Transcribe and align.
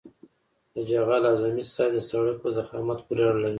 د 0.73 0.75
جغل 0.89 1.23
اعظمي 1.29 1.63
سایز 1.73 1.91
د 1.93 1.97
سرک 2.09 2.37
په 2.43 2.49
ضخامت 2.57 2.99
پورې 3.07 3.23
اړه 3.27 3.37
لري 3.43 3.49